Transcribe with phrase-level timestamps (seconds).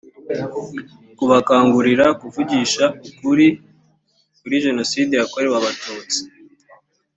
[1.17, 3.47] kubakangurira kuvugisha ukuri
[4.39, 6.19] kuri jenoside yakorewe abatutsi